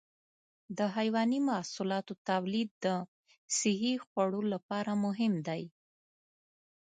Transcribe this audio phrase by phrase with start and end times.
[0.77, 2.85] د حيواني محصولاتو تولید د
[3.57, 5.63] صحي خوړو لپاره مهم دی.